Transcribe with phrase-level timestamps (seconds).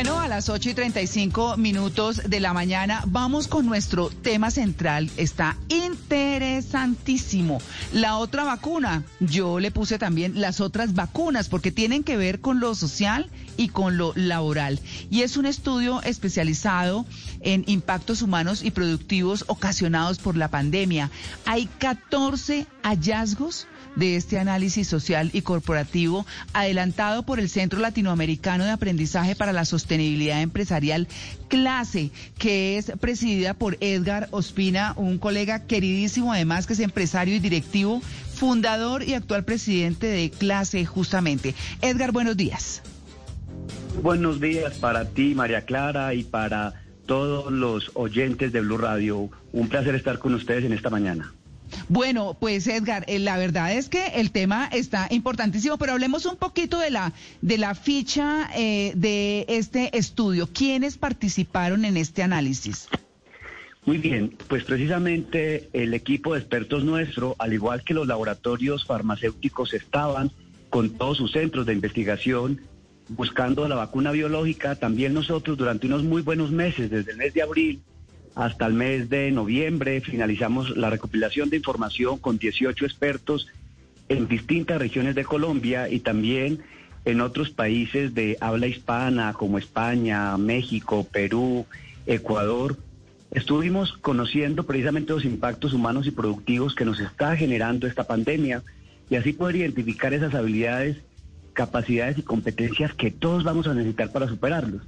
[0.00, 5.10] Bueno, a las 8 y 35 minutos de la mañana vamos con nuestro tema central.
[5.16, 7.60] Está interesantísimo.
[7.92, 9.02] La otra vacuna.
[9.18, 13.70] Yo le puse también las otras vacunas porque tienen que ver con lo social y
[13.70, 14.78] con lo laboral.
[15.10, 17.04] Y es un estudio especializado
[17.40, 21.10] en impactos humanos y productivos ocasionados por la pandemia.
[21.44, 23.66] Hay 14 hallazgos
[23.98, 29.64] de este análisis social y corporativo adelantado por el Centro Latinoamericano de Aprendizaje para la
[29.64, 31.08] Sostenibilidad Empresarial,
[31.48, 37.40] clase, que es presidida por Edgar Ospina, un colega queridísimo además que es empresario y
[37.40, 38.00] directivo,
[38.34, 41.54] fundador y actual presidente de clase justamente.
[41.82, 42.82] Edgar, buenos días.
[44.02, 46.74] Buenos días para ti, María Clara, y para
[47.06, 49.30] todos los oyentes de Blue Radio.
[49.52, 51.32] Un placer estar con ustedes en esta mañana.
[51.88, 56.36] Bueno, pues Edgar, eh, la verdad es que el tema está importantísimo, pero hablemos un
[56.36, 60.48] poquito de la de la ficha eh, de este estudio.
[60.52, 62.88] ¿Quiénes participaron en este análisis?
[63.86, 69.72] Muy bien, pues precisamente el equipo de expertos nuestro, al igual que los laboratorios farmacéuticos,
[69.72, 70.30] estaban
[70.68, 72.60] con todos sus centros de investigación
[73.08, 74.76] buscando la vacuna biológica.
[74.76, 77.80] También nosotros durante unos muy buenos meses, desde el mes de abril,
[78.34, 83.48] hasta el mes de noviembre finalizamos la recopilación de información con 18 expertos
[84.08, 86.60] en distintas regiones de Colombia y también
[87.04, 91.66] en otros países de habla hispana como España, México, Perú,
[92.06, 92.76] Ecuador.
[93.30, 98.62] Estuvimos conociendo precisamente los impactos humanos y productivos que nos está generando esta pandemia
[99.10, 100.98] y así poder identificar esas habilidades,
[101.52, 104.82] capacidades y competencias que todos vamos a necesitar para superarlos.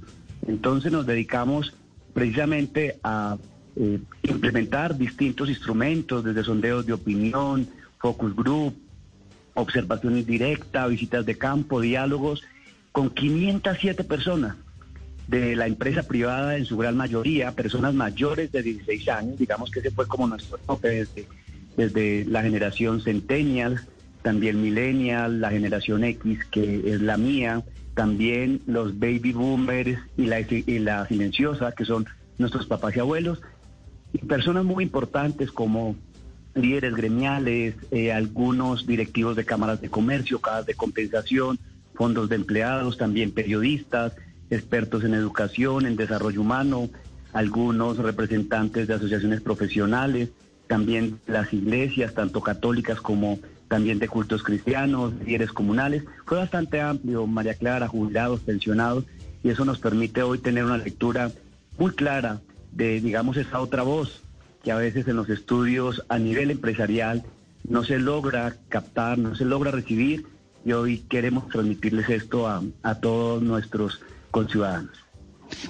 [0.47, 1.73] Entonces nos dedicamos
[2.13, 3.37] precisamente a
[3.75, 7.67] eh, implementar distintos instrumentos, desde sondeos de opinión,
[7.99, 8.75] focus group,
[9.53, 12.43] observaciones directas, visitas de campo, diálogos,
[12.91, 14.55] con 507 personas
[15.27, 19.79] de la empresa privada, en su gran mayoría, personas mayores de 16 años, digamos que
[19.79, 21.27] ese fue como nuestro tope desde,
[21.77, 23.79] desde la generación centennial,
[24.23, 27.63] también millennial, la generación X, que es la mía,
[27.93, 30.25] también los baby boomers y
[30.79, 32.05] la, silenciosa, que son
[32.37, 33.41] nuestros papás y abuelos,
[34.13, 35.95] y personas muy importantes como
[36.53, 41.59] líderes gremiales, eh, algunos directivos de cámaras de comercio, casas de compensación,
[41.93, 44.13] fondos de empleados, también periodistas,
[44.49, 46.89] expertos en educación, en desarrollo humano,
[47.33, 50.29] algunos representantes de asociaciones profesionales,
[50.67, 53.39] también las iglesias, tanto católicas como
[53.71, 56.03] también de cultos cristianos, líderes comunales.
[56.25, 59.05] Fue bastante amplio, María Clara, jubilados, pensionados,
[59.43, 61.31] y eso nos permite hoy tener una lectura
[61.77, 62.41] muy clara
[62.73, 64.23] de, digamos, esa otra voz
[64.61, 67.23] que a veces en los estudios a nivel empresarial
[67.63, 70.25] no se logra captar, no se logra recibir,
[70.65, 74.91] y hoy queremos transmitirles esto a, a todos nuestros conciudadanos.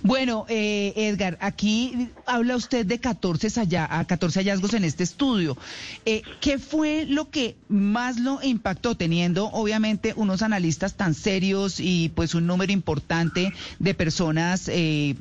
[0.03, 3.47] Bueno, eh, Edgar, aquí habla usted de 14,
[3.78, 5.58] a 14 hallazgos en este estudio.
[6.06, 12.09] Eh, ¿Qué fue lo que más lo impactó, teniendo obviamente unos analistas tan serios y
[12.09, 15.16] pues un número importante de personas, eh,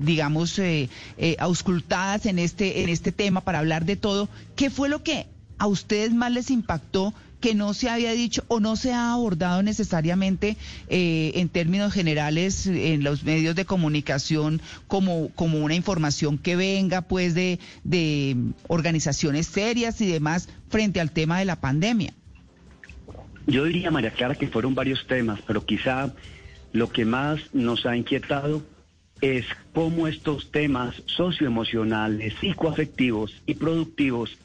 [0.00, 4.28] digamos, eh, eh, auscultadas en este, en este tema para hablar de todo?
[4.54, 5.26] ¿Qué fue lo que
[5.58, 7.14] a ustedes más les impactó?
[7.46, 10.56] Que no se había dicho o no se ha abordado necesariamente
[10.88, 17.02] eh, en términos generales en los medios de comunicación como, como una información que venga
[17.02, 18.36] pues de, de
[18.66, 22.14] organizaciones serias y demás frente al tema de la pandemia?
[23.46, 26.12] Yo diría, María Clara, que fueron varios temas, pero quizá
[26.72, 28.60] lo que más nos ha inquietado
[29.20, 34.36] es cómo estos temas socioemocionales, psicoafectivos y productivos,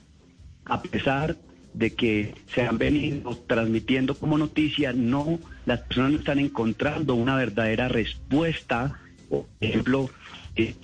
[0.66, 1.36] a pesar
[1.74, 7.36] de que se han venido transmitiendo como noticia, no, las personas no están encontrando una
[7.36, 10.10] verdadera respuesta, por ejemplo,
[10.56, 10.76] eh,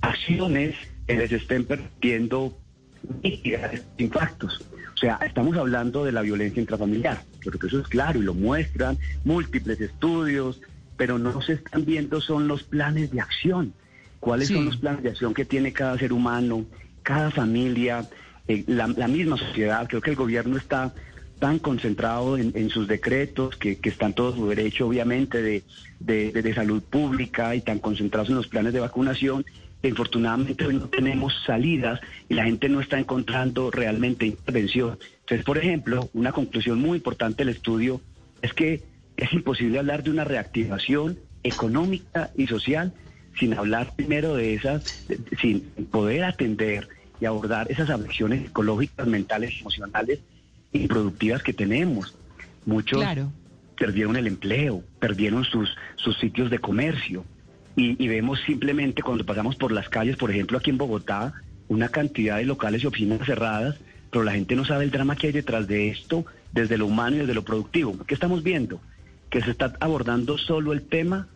[0.00, 0.74] acciones
[1.06, 2.58] que les estén permitiendo
[3.98, 4.64] impactos.
[4.94, 8.34] O sea, estamos hablando de la violencia intrafamiliar, creo que eso es claro y lo
[8.34, 10.60] muestran múltiples estudios,
[10.96, 13.74] pero no se están viendo son los planes de acción.
[14.20, 16.64] ¿Cuáles son los planes de acción que tiene cada ser humano,
[17.02, 18.08] cada familia,
[18.48, 19.86] eh, la, misma sociedad?
[19.88, 20.94] Creo que el gobierno está
[21.38, 25.64] tan concentrado en, sus decretos, que, están todos su derecho, obviamente, de,
[25.98, 29.44] de, salud pública y tan concentrados en los planes de vacunación,
[29.82, 34.98] infortunadamente hoy no tenemos salidas y la gente no está encontrando realmente intervención.
[35.20, 38.00] Entonces, por ejemplo, una conclusión muy importante del estudio
[38.40, 38.82] es que
[39.16, 42.92] es imposible hablar de una reactivación económica y social
[43.38, 45.06] sin hablar primero de esas,
[45.40, 45.60] sin
[45.90, 46.88] poder atender
[47.22, 50.18] y abordar esas afecciones psicológicas, mentales, emocionales
[50.72, 52.16] y productivas que tenemos.
[52.66, 53.04] Muchos
[53.78, 57.24] perdieron el empleo, perdieron sus, sus sitios de comercio.
[57.76, 61.32] Y, vemos simplemente cuando pasamos por las calles, por ejemplo aquí en Bogotá,
[61.68, 63.76] una cantidad de locales y oficinas cerradas,
[64.10, 67.16] pero la gente no sabe el drama que hay detrás de esto, desde lo humano
[67.16, 67.96] y desde lo productivo.
[68.04, 68.80] ¿Qué estamos viendo?
[69.30, 71.28] Que se está abordando solo el tema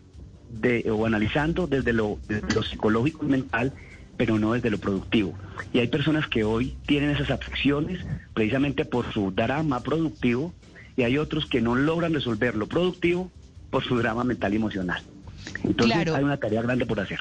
[0.51, 3.73] de, o analizando desde lo, desde lo psicológico y mental
[4.17, 5.35] pero no desde lo productivo.
[5.73, 8.05] Y hay personas que hoy tienen esas afecciones
[8.35, 10.53] precisamente por su drama productivo
[10.97, 13.31] y hay otros que no logran resolver lo productivo
[13.71, 15.03] por su drama mental y emocional.
[15.65, 17.21] Entonces hay una tarea grande por hacer.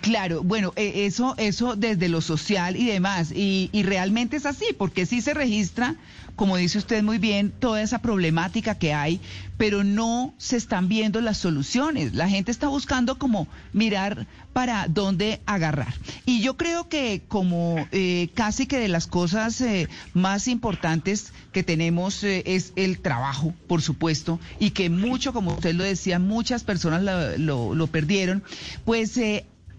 [0.00, 4.66] Claro, bueno, e, eso, eso desde lo social y demás, y, y, realmente es así,
[4.76, 5.94] porque sí se registra,
[6.38, 9.20] como dice usted muy bien, toda esa problemática que hay,
[9.56, 12.14] pero no se están viendo las soluciones.
[12.14, 15.92] La gente está buscando como mirar para dónde agarrar.
[16.26, 21.64] Y yo creo que como eh, casi que de las cosas eh, más importantes que
[21.64, 26.62] tenemos eh, es el trabajo, por supuesto, y que mucho, como usted lo decía, muchas
[26.62, 27.02] personas
[27.36, 28.44] lo, lo perdieron,
[28.84, 29.18] pues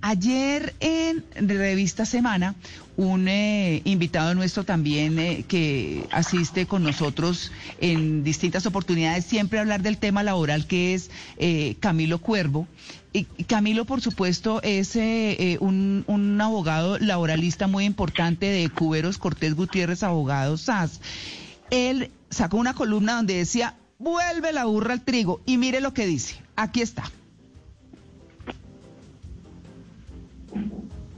[0.02, 2.56] Ayer en Revista Semana,
[2.96, 7.52] un eh, invitado nuestro también eh, que asiste con nosotros
[7.82, 12.66] en distintas oportunidades, siempre hablar del tema laboral, que es eh, Camilo Cuervo.
[13.12, 20.04] Y Camilo, por supuesto, es un, un, abogado laboralista muy importante de Cuberos Cortés Gutiérrez,
[20.04, 21.02] abogado SAS.
[21.72, 26.06] Él sacó una columna donde decía, vuelve la burra al trigo, y mire lo que
[26.06, 26.36] dice.
[26.56, 27.12] Aquí está.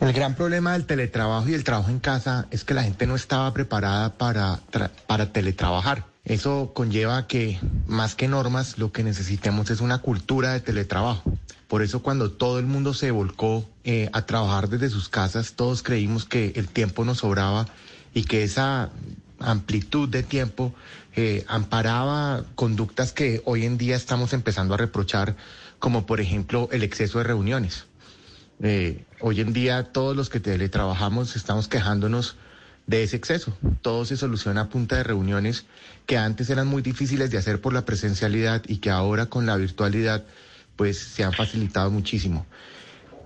[0.01, 3.15] El gran problema del teletrabajo y el trabajo en casa es que la gente no
[3.15, 4.59] estaba preparada para,
[5.05, 6.05] para teletrabajar.
[6.25, 11.31] Eso conlleva que más que normas lo que necesitemos es una cultura de teletrabajo.
[11.67, 15.83] Por eso cuando todo el mundo se volcó eh, a trabajar desde sus casas, todos
[15.83, 17.67] creímos que el tiempo nos sobraba
[18.11, 18.89] y que esa
[19.37, 20.73] amplitud de tiempo
[21.15, 25.35] eh, amparaba conductas que hoy en día estamos empezando a reprochar,
[25.77, 27.85] como por ejemplo el exceso de reuniones.
[28.63, 32.35] Eh, hoy en día todos los que teletrabajamos estamos quejándonos
[32.85, 33.57] de ese exceso.
[33.81, 35.65] Todo se soluciona a punta de reuniones
[36.05, 39.55] que antes eran muy difíciles de hacer por la presencialidad y que ahora con la
[39.55, 40.23] virtualidad
[40.75, 42.45] pues se han facilitado muchísimo.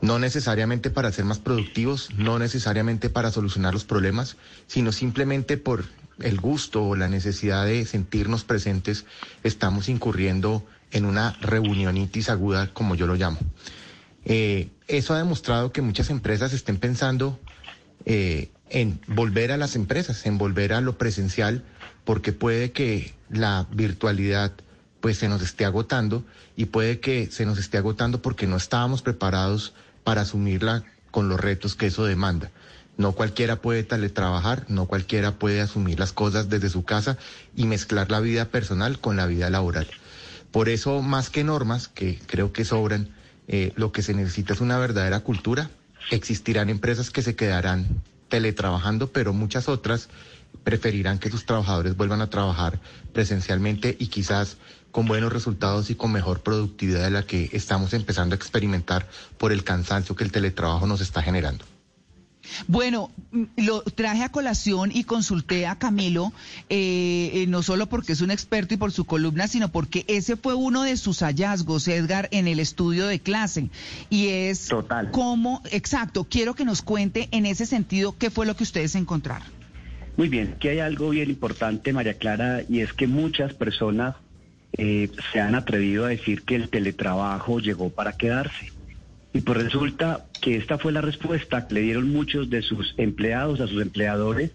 [0.02, 5.86] No necesariamente para ser más productivos, no necesariamente para solucionar los problemas, sino simplemente por
[6.20, 9.06] el gusto o la necesidad de sentirnos presentes,
[9.44, 13.40] estamos incurriendo en una reunionitis aguda, como yo lo llamo.
[14.26, 17.40] Eh, eso ha demostrado que muchas empresas estén pensando
[18.06, 21.64] eh, en volver a las empresas, en volver a lo presencial,
[22.04, 24.52] porque puede que la virtualidad
[25.02, 26.24] pues se nos esté agotando
[26.56, 29.74] y puede que se nos esté agotando porque no estábamos preparados
[30.04, 32.52] para asumirla con los retos que eso demanda.
[32.98, 37.18] No cualquiera puede teletrabajar, no cualquiera puede asumir las cosas desde su casa
[37.56, 39.88] y mezclar la vida personal con la vida laboral.
[40.52, 43.10] Por eso, más que normas, que creo que sobran,
[43.48, 45.70] eh, lo que se necesita es una verdadera cultura.
[46.12, 50.10] Existirán empresas que se quedarán teletrabajando, pero muchas otras
[50.64, 52.80] preferirán que sus trabajadores vuelvan a trabajar
[53.14, 54.58] presencialmente y quizás
[54.92, 59.52] con buenos resultados y con mejor productividad de la que estamos empezando a experimentar por
[59.52, 61.66] el cansancio que el teletrabajo nos está generando.
[62.68, 66.34] Bueno, mm, lo traje a colación y consulté a Camilo,
[66.70, 70.36] eh, eh, no solo porque es un experto y por su columna, sino porque ese
[70.36, 73.70] fue uno de sus hallazgos, Edgar, en el estudio de clase.
[74.10, 75.12] Y es Total.
[75.12, 79.48] cómo, exacto, quiero que nos cuente en ese sentido qué fue lo que ustedes encontraron.
[80.18, 84.16] Muy bien, que hay algo bien importante, María Clara, y es que muchas personas
[84.78, 88.72] eh, se han atrevido a decir que el teletrabajo llegó para quedarse.
[89.36, 93.60] Y pues resulta que esta fue la respuesta que le dieron muchos de sus empleados
[93.60, 94.52] a sus empleadores,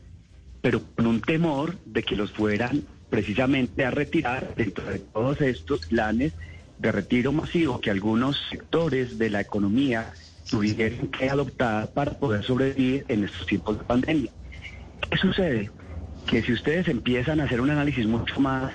[0.63, 5.81] pero con un temor de que los fueran precisamente a retirar dentro de todos estos
[5.81, 6.33] planes
[6.79, 10.15] de retiro masivo que algunos sectores de la economía
[10.49, 14.31] tuvieron que adoptar para poder sobrevivir en estos tiempos de pandemia.
[15.11, 15.71] ¿Qué sucede?
[16.27, 18.73] Que si ustedes empiezan a hacer un análisis mucho más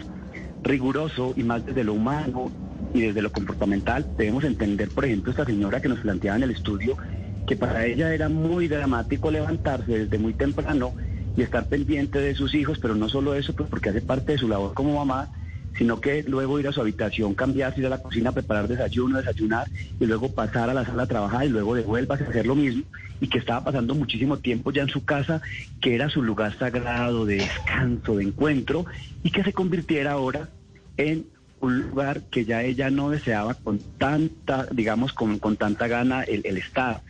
[0.62, 2.52] riguroso y más desde lo humano
[2.96, 6.52] y desde lo comportamental debemos entender, por ejemplo, esta señora que nos planteaba en el
[6.52, 6.98] estudio
[7.46, 10.94] que para ella era muy dramático levantarse desde muy temprano
[11.36, 14.38] y estar pendiente de sus hijos, pero no solo eso, pues porque hace parte de
[14.38, 15.30] su labor como mamá,
[15.78, 19.68] sino que luego ir a su habitación, cambiarse, ir a la cocina, preparar desayuno, desayunar
[20.00, 22.84] y luego pasar a la sala a trabajar y luego devuelvas a hacer lo mismo
[23.20, 25.42] y que estaba pasando muchísimo tiempo ya en su casa,
[25.82, 28.86] que era su lugar sagrado de descanso, de encuentro
[29.22, 30.50] y que se convirtiera ahora
[30.96, 31.26] en
[31.62, 36.42] un lugar que ya ella no deseaba con tanta, digamos, con, con tanta gana el,
[36.46, 37.02] el estar.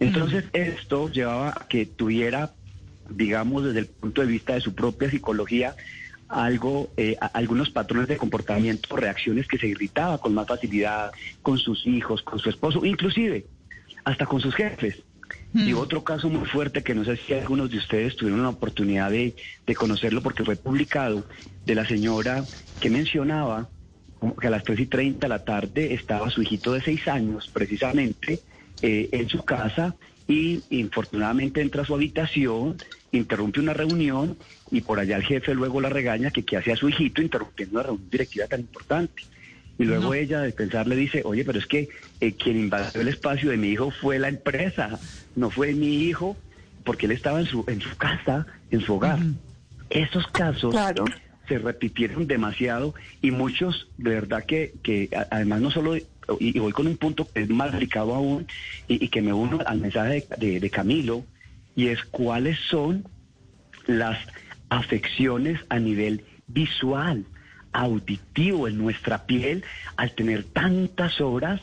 [0.00, 2.52] Entonces esto llevaba a que tuviera,
[3.10, 5.76] digamos, desde el punto de vista de su propia psicología,
[6.28, 11.10] algo, eh, algunos patrones de comportamiento, reacciones que se irritaba con más facilidad
[11.42, 13.46] con sus hijos, con su esposo, inclusive
[14.04, 15.02] hasta con sus jefes.
[15.52, 19.10] Y otro caso muy fuerte que no sé si algunos de ustedes tuvieron la oportunidad
[19.10, 19.34] de,
[19.66, 21.26] de conocerlo porque fue publicado,
[21.66, 22.44] de la señora
[22.80, 23.68] que mencionaba
[24.40, 27.50] que a las 3 y 30 de la tarde estaba su hijito de 6 años
[27.52, 28.40] precisamente
[28.82, 29.94] eh, en su casa
[30.28, 32.76] y infortunadamente entra a su habitación,
[33.12, 34.36] interrumpe una reunión
[34.70, 37.82] y por allá el jefe luego la regaña que qué hacía su hijito interrumpiendo una
[37.84, 39.22] reunión directiva tan importante.
[39.78, 41.88] Y luego ella de pensar le dice, oye, pero es que
[42.20, 45.00] eh, quien invadió el espacio de mi hijo fue la empresa,
[45.36, 46.36] no fue mi hijo,
[46.84, 49.18] porque él estaba en su, en su casa, en su hogar.
[49.88, 50.74] Esos casos
[51.50, 56.86] se repitieron demasiado y muchos, de verdad que, que además no solo, y, voy con
[56.86, 58.46] un punto que es más delicado aún,
[58.86, 61.24] y, que me uno al mensaje de, de Camilo,
[61.74, 63.04] y es cuáles son
[63.88, 64.16] las
[64.68, 67.24] afecciones a nivel visual
[67.72, 69.64] auditivo en nuestra piel
[69.96, 71.62] al tener tantas horas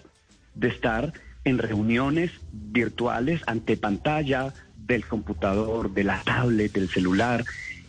[0.53, 1.13] de estar
[1.45, 7.45] en reuniones virtuales ante pantalla del computador, de la tablet, del celular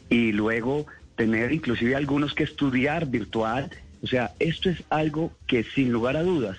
[0.08, 0.86] y luego
[1.18, 3.68] tener inclusive algunos que estudiar virtual.
[4.02, 6.56] O sea, esto es algo que sin lugar a dudas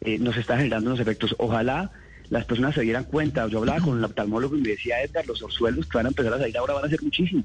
[0.00, 1.34] eh, nos está generando unos efectos.
[1.38, 1.90] Ojalá
[2.30, 3.48] las personas se dieran cuenta.
[3.48, 6.32] Yo hablaba con el oftalmólogo y me decía, Edgar, los orzuelos que van a empezar
[6.32, 7.44] a salir ahora van a ser muchísimos.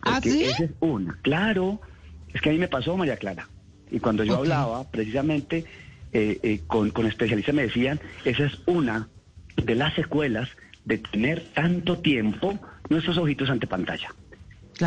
[0.00, 0.44] ¿Ah, sí?
[0.44, 1.18] Esa es una.
[1.20, 1.80] Claro,
[2.32, 3.46] es que a mí me pasó, María Clara.
[3.90, 5.66] Y cuando yo hablaba, precisamente
[6.14, 9.08] eh, eh, con, con especialistas me decían, esa es una
[9.62, 10.48] de las secuelas
[10.86, 14.14] de tener tanto tiempo nuestros ojitos ante pantalla.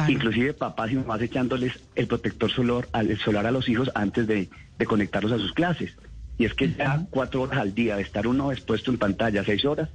[0.08, 4.50] Inclusive papás y mamás echándoles el protector solar, al, solar a los hijos antes de,
[4.78, 5.94] de conectarlos a sus clases.
[6.38, 9.66] Y es que ya cuatro horas al día de estar uno expuesto en pantalla, seis
[9.66, 9.90] horas,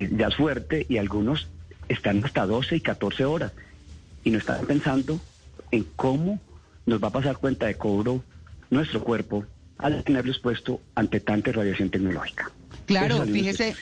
[0.00, 1.48] eh, ya es fuerte y algunos
[1.88, 3.52] están hasta 12 y 14 horas.
[4.24, 5.20] Y no están pensando
[5.70, 6.40] en cómo
[6.86, 8.22] nos va a pasar cuenta de cobro
[8.70, 9.44] nuestro cuerpo
[9.78, 12.50] al tenerlo expuesto ante tanta radiación tecnológica.
[12.86, 13.74] Claro, fíjese,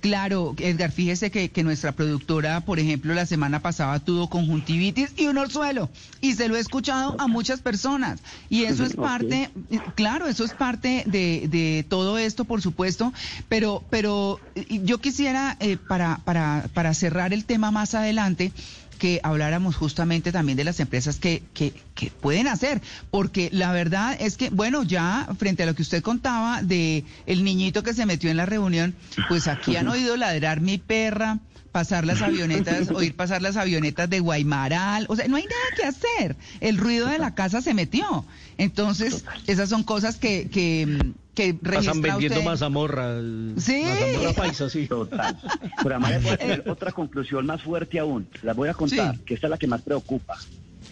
[0.00, 5.26] claro, Edgar, fíjese que, que, nuestra productora, por ejemplo, la semana pasada tuvo conjuntivitis y
[5.26, 8.20] un orzuelo, y se lo he escuchado a muchas personas.
[8.48, 9.50] Y eso es parte,
[9.94, 13.12] claro, eso es parte de, de todo esto, por supuesto,
[13.48, 18.52] pero, pero yo quisiera, eh, para, para, para cerrar el tema más adelante,
[19.02, 22.80] que habláramos justamente también de las empresas que, que, que, pueden hacer,
[23.10, 27.42] porque la verdad es que, bueno, ya frente a lo que usted contaba de el
[27.42, 28.94] niñito que se metió en la reunión,
[29.28, 31.40] pues aquí han oído ladrar mi perra,
[31.72, 35.84] pasar las avionetas, oír pasar las avionetas de Guaymaral, o sea, no hay nada que
[35.84, 36.36] hacer.
[36.60, 38.24] El ruido de la casa se metió.
[38.56, 43.20] Entonces, esas son cosas que, que, que Pasan vendiendo mazamorra.
[43.56, 43.82] Sí.
[43.84, 44.86] Mazamorra paisa, sí.
[44.86, 45.38] Total.
[45.82, 48.26] Pero además voy a tener otra conclusión más fuerte aún.
[48.42, 50.36] La voy a contar, que esta es la que más preocupa.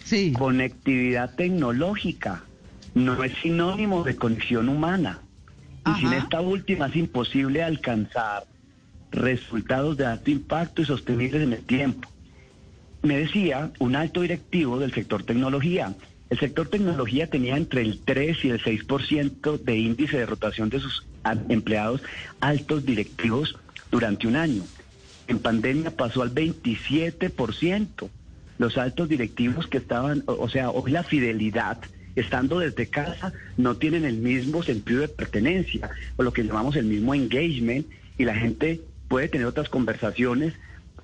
[0.03, 0.33] Sí.
[0.33, 2.43] Conectividad tecnológica
[2.93, 5.19] no es sinónimo de conexión humana.
[5.85, 8.45] Y sin esta última es imposible alcanzar
[9.11, 12.09] resultados de alto impacto y sostenibles en el tiempo.
[13.01, 15.93] Me decía un alto directivo del sector tecnología,
[16.31, 20.79] el sector tecnología tenía entre el 3 y el 6% de índice de rotación de
[20.79, 21.05] sus
[21.49, 22.01] empleados
[22.39, 23.57] altos directivos
[23.91, 24.63] durante un año.
[25.27, 28.09] En pandemia pasó al 27%.
[28.57, 31.79] Los altos directivos que estaban, o sea, hoy la fidelidad,
[32.15, 36.85] estando desde casa, no tienen el mismo sentido de pertenencia, o lo que llamamos el
[36.85, 40.53] mismo engagement, y la gente puede tener otras conversaciones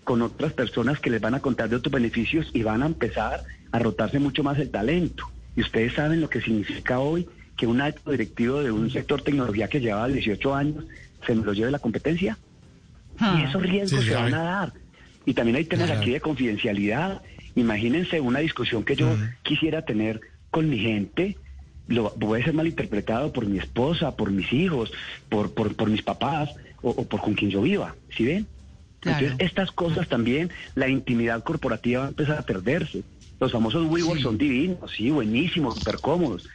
[0.05, 3.43] con otras personas que les van a contar de otros beneficios y van a empezar
[3.71, 5.29] a rotarse mucho más el talento.
[5.55, 9.67] Y ustedes saben lo que significa hoy que un alto directivo de un sector tecnología
[9.67, 10.85] que lleva 18 años
[11.25, 12.37] se me lo lleve la competencia.
[13.19, 13.45] Y ah.
[13.49, 14.73] esos riesgos se van a dar.
[15.25, 17.21] Y también hay temas aquí de confidencialidad.
[17.55, 20.21] Imagínense una discusión que yo quisiera tener
[20.51, 21.37] con mi gente.
[21.87, 24.91] Lo, puede ser malinterpretado por mi esposa, por mis hijos,
[25.29, 27.95] por, por, por mis papás o, o por con quien yo viva.
[28.15, 28.47] ¿Sí ven?
[29.01, 33.03] Entonces, estas cosas también, la intimidad corporativa va a empezar a perderse.
[33.39, 36.47] Los famosos WeWork son divinos, sí, buenísimos, súper cómodos.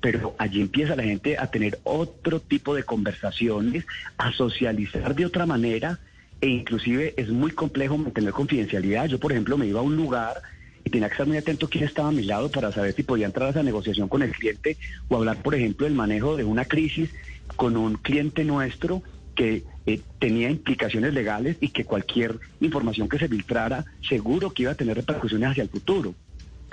[0.00, 3.84] Pero allí empieza la gente a tener otro tipo de conversaciones,
[4.16, 5.98] a socializar de otra manera
[6.40, 9.06] e inclusive es muy complejo mantener confidencialidad.
[9.06, 10.40] Yo, por ejemplo, me iba a un lugar
[10.82, 13.26] y tenía que estar muy atento quién estaba a mi lado para saber si podía
[13.26, 14.78] entrar a esa negociación con el cliente
[15.08, 17.10] o hablar, por ejemplo, del manejo de una crisis
[17.56, 19.02] con un cliente nuestro
[19.34, 24.72] que eh, tenía implicaciones legales y que cualquier información que se filtrara seguro que iba
[24.72, 26.14] a tener repercusiones hacia el futuro.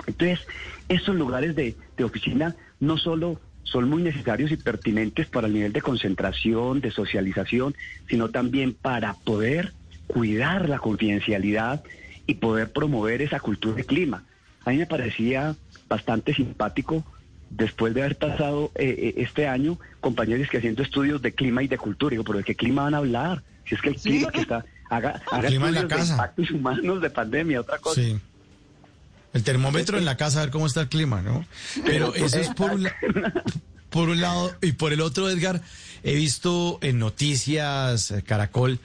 [0.06, 0.40] Entonces,
[0.88, 5.72] esos lugares de, de oficina no solo son muy necesarios y pertinentes para el nivel
[5.72, 7.74] de concentración, de socialización,
[8.08, 9.74] sino también para poder
[10.06, 11.82] cuidar la confidencialidad
[12.26, 14.24] y poder promover esa cultura de clima.
[14.64, 15.54] A mí me parecía
[15.88, 17.04] bastante simpático
[17.50, 21.68] después de haber pasado eh, eh, este año compañeros que haciendo estudios de clima y
[21.68, 22.12] de cultura.
[22.12, 23.42] Digo, pero ¿de qué clima van a hablar?
[23.66, 27.10] Si es que el clima que está, haga, haga clima estudios de impactos humanos de
[27.10, 28.00] pandemia, otra cosa.
[28.00, 28.18] Sí.
[29.38, 31.46] El termómetro en la casa, a ver cómo está el clima, ¿no?
[31.84, 32.96] Pero eso es por un, la-
[33.88, 34.52] por un lado.
[34.60, 35.62] Y por el otro, Edgar,
[36.02, 38.80] he visto en noticias, eh, Caracol,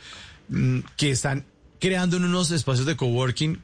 [0.50, 1.46] mm, que están
[1.80, 3.60] creando en unos espacios de coworking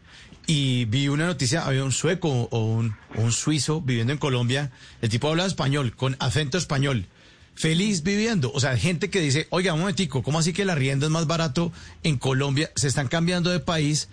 [0.48, 4.72] y vi una noticia, había un sueco o un, un suizo viviendo en Colombia.
[5.02, 7.06] El tipo hablaba español, con acento español.
[7.54, 8.52] Feliz viviendo.
[8.54, 11.28] O sea, gente que dice, oiga, un momentico, ¿cómo así que la rienda es más
[11.28, 11.72] barato
[12.04, 12.72] en Colombia?
[12.76, 14.10] Se están cambiando de país,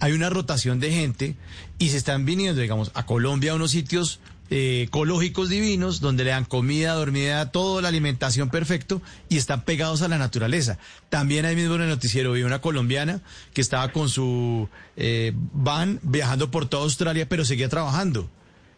[0.00, 1.36] hay una rotación de gente
[1.78, 6.30] y se están viniendo, digamos, a Colombia a unos sitios eh, ecológicos divinos donde le
[6.30, 10.78] dan comida, dormida, todo, la alimentación perfecto y están pegados a la naturaleza.
[11.08, 13.22] También ahí mismo en el noticiero vi una colombiana
[13.52, 18.30] que estaba con su eh, van viajando por toda Australia, pero seguía trabajando.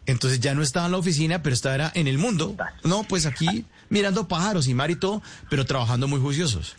[0.07, 2.55] Entonces ya no estaba en la oficina, pero estaba en el mundo.
[2.83, 5.21] No, pues aquí mirando pájaros y mar y todo,
[5.51, 6.77] pero trabajando muy juiciosos.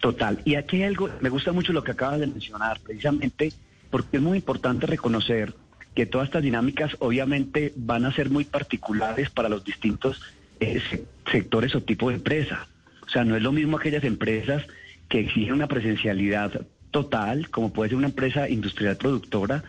[0.00, 0.40] Total.
[0.44, 3.52] Y aquí hay algo, me gusta mucho lo que acabas de mencionar, precisamente
[3.90, 5.54] porque es muy importante reconocer
[5.94, 10.20] que todas estas dinámicas obviamente van a ser muy particulares para los distintos
[10.60, 12.66] eh, se- sectores o tipos de empresa.
[13.06, 14.64] O sea, no es lo mismo aquellas empresas
[15.08, 19.64] que exigen una presencialidad total, como puede ser una empresa industrial productora,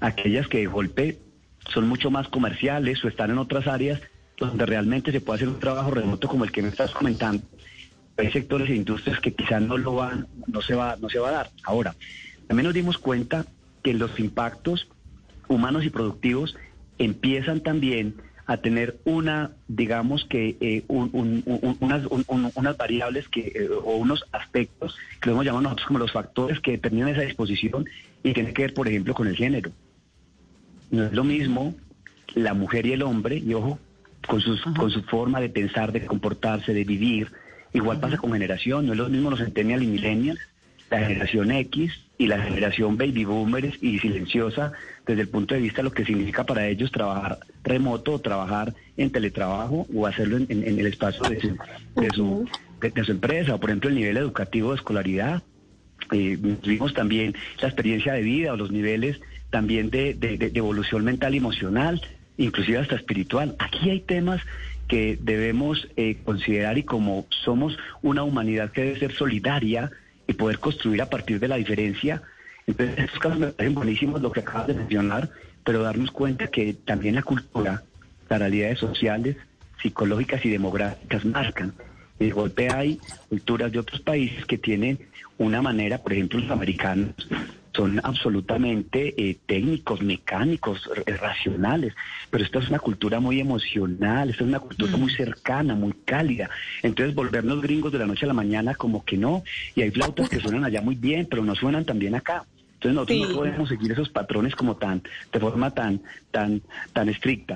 [0.00, 1.18] aquellas que de golpe
[1.72, 4.00] son mucho más comerciales o están en otras áreas
[4.36, 7.42] donde realmente se puede hacer un trabajo remoto como el que me estás comentando
[8.16, 11.28] hay sectores e industrias que quizás no lo van, no se va, no se va
[11.30, 11.50] a dar.
[11.64, 11.94] Ahora,
[12.46, 13.46] también nos dimos cuenta
[13.82, 14.88] que los impactos
[15.48, 16.56] humanos y productivos
[16.98, 18.14] empiezan también
[18.46, 23.52] a tener una, digamos que eh, un- un- un- unas, un- un- unas variables que
[23.54, 27.22] eh, o unos aspectos que lo hemos llamado nosotros como los factores que determinan esa
[27.22, 27.86] disposición
[28.22, 29.70] y tiene que ver, por ejemplo, con el género.
[30.90, 31.74] No es lo mismo
[32.34, 33.78] la mujer y el hombre, y ojo,
[34.28, 37.32] con, sus, con su forma de pensar, de comportarse, de vivir.
[37.74, 40.40] Igual pasa con generación, no es lo mismo los centennials y millennials,
[40.90, 44.72] la generación X y la generación baby boomers y silenciosa
[45.06, 48.74] desde el punto de vista de lo que significa para ellos trabajar remoto o trabajar
[48.96, 51.56] en teletrabajo o hacerlo en, en- en el espacio de su,
[52.00, 52.48] de, su,
[52.80, 55.42] de- de su empresa, o por ejemplo el nivel educativo de escolaridad.
[56.12, 61.02] Eh, vimos también la experiencia de vida o los niveles también de- de- de evolución
[61.04, 62.00] mental y emocional,
[62.36, 63.56] inclusive hasta espiritual.
[63.58, 64.40] Aquí hay temas
[64.88, 69.90] que debemos eh, considerar y como somos una humanidad que debe ser solidaria
[70.26, 72.22] y poder construir a partir de la diferencia,
[72.66, 75.30] entonces estos casos me parecen buenísimos lo que acabas de mencionar,
[75.64, 77.82] pero darnos cuenta que también la cultura,
[78.28, 79.36] las realidades sociales,
[79.82, 81.74] psicológicas y demográficas marcan.
[82.18, 84.98] De golpe hay culturas de otros países que tienen
[85.36, 87.14] una manera, por ejemplo, los americanos
[87.74, 91.92] son absolutamente eh, técnicos, mecánicos, r- racionales,
[92.30, 96.48] pero esta es una cultura muy emocional, esta es una cultura muy cercana, muy cálida.
[96.82, 99.42] Entonces volvernos gringos de la noche a la mañana como que no,
[99.74, 102.46] y hay flautas que suenan allá muy bien, pero no suenan tan bien acá.
[102.74, 103.24] Entonces nosotros Sí.
[103.32, 107.54] no podemos seguir esos patrones como tan, de forma tan, tan, tan estricta.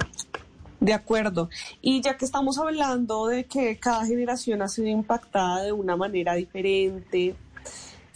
[0.81, 1.51] De acuerdo.
[1.83, 6.35] Y ya que estamos hablando de que cada generación ha sido impactada de una manera
[6.35, 7.35] diferente,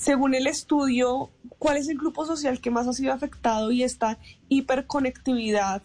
[0.02, 4.18] según el estudio, ¿cuál es el grupo social que más ha sido afectado y esta
[4.48, 5.80] hiperconectividad?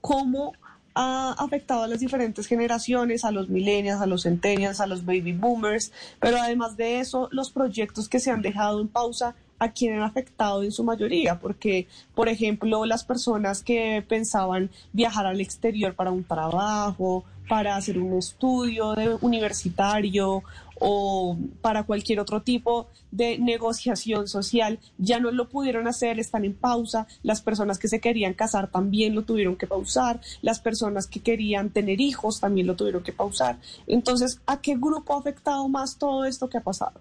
[0.00, 0.52] ¿Cómo
[0.94, 5.32] ha afectado a las diferentes generaciones, a los millennials, a los centennials, a los baby
[5.32, 5.90] boomers?
[6.20, 10.04] Pero además de eso, los proyectos que se han dejado en pausa, ¿a quién han
[10.04, 11.40] afectado en su mayoría?
[11.40, 17.98] Porque, por ejemplo, las personas que pensaban viajar al exterior para un trabajo, para hacer
[17.98, 20.44] un estudio universitario
[20.78, 26.54] o para cualquier otro tipo de negociación social, ya no lo pudieron hacer, están en
[26.54, 27.06] pausa.
[27.22, 30.20] Las personas que se querían casar también lo tuvieron que pausar.
[30.42, 33.58] Las personas que querían tener hijos también lo tuvieron que pausar.
[33.86, 37.00] Entonces, ¿a qué grupo ha afectado más todo esto que ha pasado?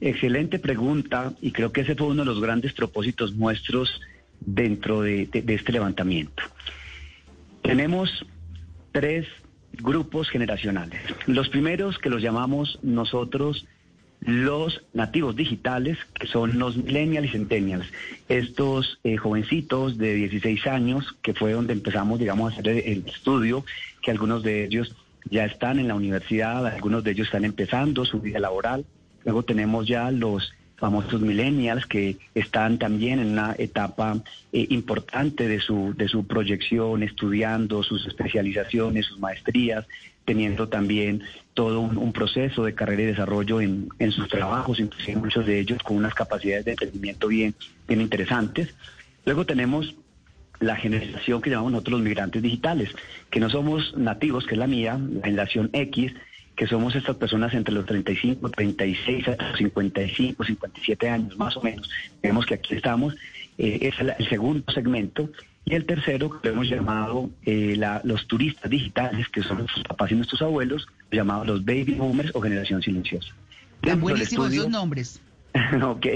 [0.00, 4.00] Excelente pregunta y creo que ese fue uno de los grandes propósitos nuestros
[4.40, 6.42] dentro de, de- de este levantamiento.
[7.62, 8.08] Tenemos
[8.92, 9.26] tres
[9.78, 11.00] grupos generacionales.
[11.26, 13.66] Los primeros que los llamamos nosotros
[14.20, 17.86] los nativos digitales, que son los millennials y centennials,
[18.28, 23.64] estos eh, jovencitos de 16 años, que fue donde empezamos, digamos, a hacer el estudio,
[24.02, 24.94] que algunos de ellos
[25.30, 28.84] ya están en la universidad, algunos de ellos están empezando su vida laboral.
[29.24, 35.60] Luego tenemos ya los famosos millennials que están también en una etapa eh, importante de
[35.60, 39.86] su, de su proyección, estudiando sus especializaciones, sus maestrías,
[40.24, 41.22] teniendo también
[41.54, 45.82] todo un, proceso de carrera y desarrollo en, en sus trabajos, inclusive muchos de ellos
[45.82, 47.54] con unas capacidades de emprendimiento bien,
[47.88, 48.74] bien interesantes.
[49.24, 49.96] Luego tenemos
[50.60, 52.90] la generación que llamamos nosotros los migrantes digitales,
[53.30, 56.12] que no somos nativos, que es la mía, la generación X,
[56.58, 61.62] que somos estas personas entre los 35, 36 hasta los 55, 57 años más o
[61.62, 61.88] menos.
[62.20, 63.14] Vemos que aquí estamos,
[63.58, 65.30] eh, es el, segundo segmento.
[65.64, 70.16] Y el tercero, que hemos llamado eh, los turistas digitales, que son nuestros papás y
[70.16, 73.32] nuestros abuelos, llamados los baby boomers o generación silenciosa.
[73.82, 75.22] Tan buenísimos esos nombres.
[75.82, 76.06] ok,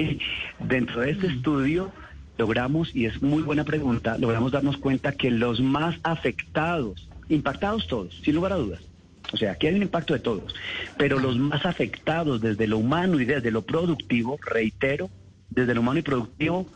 [0.59, 1.92] dentro de este estudio
[2.37, 8.20] logramos, y es muy buena pregunta, logramos darnos cuenta que los más afectados, impactados todos,
[8.24, 8.81] sin lugar a dudas,
[9.32, 10.54] o sea, aquí hay un impacto de todos,
[10.96, 15.11] pero los más afectados desde lo humano y desde lo productivo, reitero,
[15.50, 16.66] desde lo humano y productivo,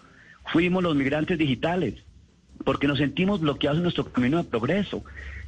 [0.53, 1.95] fuimos los migrantes digitales,
[2.65, 5.05] porque nos sentimos bloqueados en nuestro camino de progreso.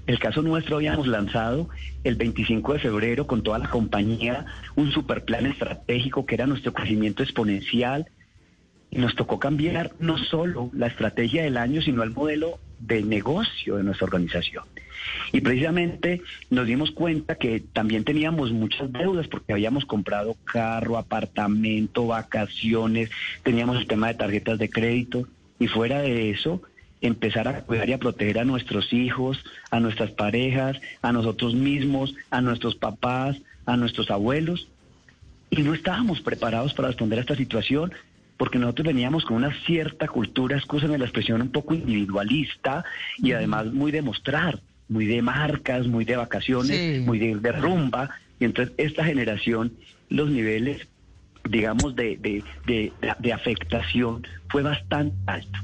[0.07, 1.69] El caso nuestro habíamos lanzado
[2.03, 7.23] el 25 de febrero con toda la compañía un superplan estratégico que era nuestro crecimiento
[7.23, 8.07] exponencial
[8.91, 13.77] y nos tocó cambiar no solo la estrategia del año, sino el modelo de negocio
[13.77, 14.65] de nuestra organización.
[15.33, 22.07] Y precisamente nos dimos cuenta que también teníamos muchas deudas porque habíamos comprado carro, apartamento,
[22.07, 23.11] vacaciones,
[23.43, 25.27] teníamos el tema de tarjetas de crédito
[25.59, 26.63] y fuera de eso
[27.01, 29.39] empezar a cuidar y a proteger a nuestros hijos,
[29.71, 33.37] a nuestras parejas, a nosotros mismos, a nuestros papás,
[33.67, 34.69] a nuestros abuelos.
[35.51, 37.93] Y no estábamos preparados para responder a esta situación
[38.39, 42.85] porque nosotros veníamos con una cierta cultura, escúchame la expresión, un poco individualista
[43.19, 48.09] y además muy de mostrar, muy de marcas, muy de vacaciones, muy de, rumba.
[48.39, 49.73] Y entonces esta generación,
[50.09, 50.87] los niveles,
[51.51, 55.59] digamos, de, de, de, afectación fue bastante alto.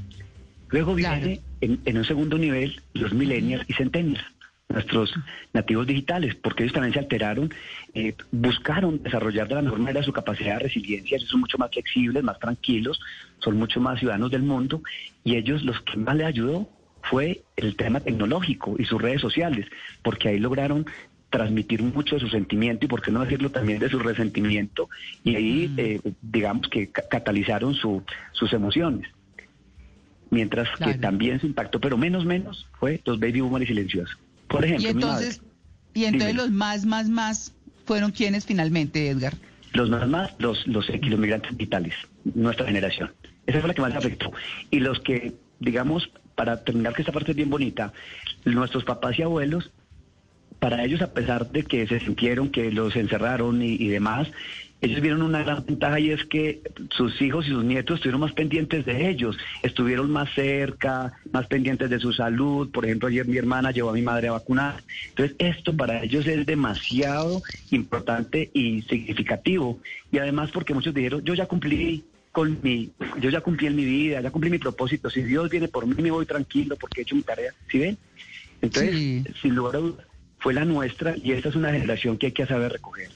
[0.67, 4.25] Luego viene en, en, un segundo nivel los millennials y centennials
[4.69, 5.13] nuestros
[5.53, 7.53] nativos digitales, porque ellos también se alteraron,
[7.93, 11.71] eh, buscaron desarrollar de la mejor manera su capacidad de resiliencia, ellos son mucho más
[11.71, 12.99] flexibles, más tranquilos,
[13.39, 14.81] son mucho más ciudadanos del mundo,
[15.23, 16.67] y ellos los que más les ayudó
[17.03, 19.67] fue el tema tecnológico y sus redes sociales,
[20.01, 20.85] porque ahí lograron
[21.29, 24.89] transmitir mucho de su sentimiento y por qué no decirlo también de su resentimiento,
[25.23, 25.79] y ahí mm.
[25.79, 29.09] eh, digamos que catalizaron su, sus emociones.
[30.31, 34.17] Mientras que también se impactó, pero menos menos, fue los baby boomers silenciosos.
[34.55, 35.41] Por ejemplo, y entonces,
[35.93, 37.53] y entonces los más, más, más
[37.85, 39.33] fueron quienes finalmente, Edgar.
[39.73, 43.11] Los más, más, los, los, los migrantes vitales, nuestra generación.
[43.47, 44.31] Esa fue la que más afectó.
[44.71, 47.91] Y los que, digamos, para terminar que esta parte es bien bonita,
[48.45, 49.71] nuestros papás y abuelos,
[50.59, 54.29] para ellos, a pesar de que se sintieron que los encerraron y, y demás,
[54.81, 56.61] ellos vieron una gran ventaja y es que
[56.91, 61.89] sus hijos y sus nietos estuvieron más pendientes de ellos, estuvieron más cerca, más pendientes
[61.89, 62.69] de su salud.
[62.69, 64.83] Por ejemplo, ayer mi hermana llevó a mi madre a vacunar.
[65.09, 69.79] Entonces, esto para ellos es demasiado importante y significativo.
[70.11, 73.85] Y además porque muchos dijeron, yo ya cumplí con mi, yo ya cumplí en mi
[73.85, 75.09] vida, ya cumplí mi propósito.
[75.09, 77.53] Si Dios viene por mí, me voy tranquilo porque he hecho mi tarea.
[77.71, 77.97] ¿Sí ven?
[78.61, 80.05] Entonces, sin lugar a dudas,
[80.37, 83.09] fue la nuestra y esta es una generación que hay que saber recoger.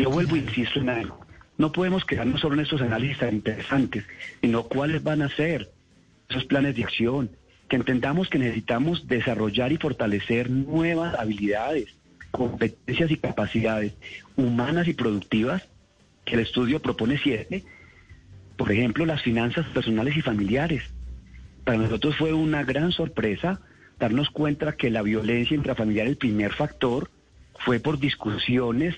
[0.00, 1.20] Yo vuelvo e insisto en algo.
[1.58, 4.06] No podemos quedarnos solo en estos análisis tan interesantes,
[4.40, 5.70] sino cuáles van a ser
[6.30, 7.28] esos planes de acción,
[7.68, 11.94] que entendamos que necesitamos desarrollar y fortalecer nuevas habilidades,
[12.30, 13.92] competencias y capacidades
[14.36, 15.68] humanas y productivas,
[16.24, 17.64] que el estudio propone siete,
[18.56, 20.82] por ejemplo, las finanzas personales y familiares.
[21.64, 23.60] Para nosotros fue una gran sorpresa
[23.98, 27.10] darnos cuenta que la violencia intrafamiliar, el primer factor,
[27.58, 28.96] fue por discusiones